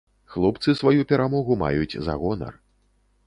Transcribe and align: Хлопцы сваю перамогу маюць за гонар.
Хлопцы 0.35 0.73
сваю 0.79 1.03
перамогу 1.11 1.57
маюць 1.63 1.99
за 2.07 2.15
гонар. 2.21 2.53